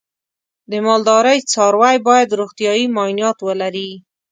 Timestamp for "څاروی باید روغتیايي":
1.51-2.85